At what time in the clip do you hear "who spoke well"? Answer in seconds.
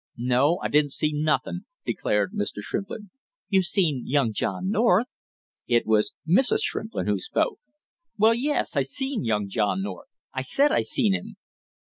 7.05-8.33